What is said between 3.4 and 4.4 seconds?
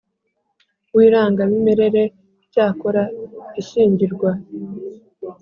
ishyingirwa